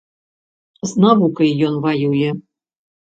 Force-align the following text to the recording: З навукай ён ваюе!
З 0.91 1.03
навукай 1.03 1.51
ён 1.67 1.75
ваюе! 1.83 2.31